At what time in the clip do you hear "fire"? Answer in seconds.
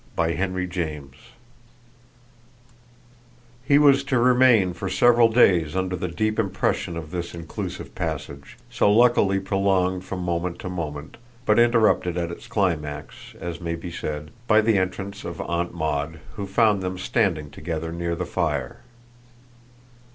18.25-18.79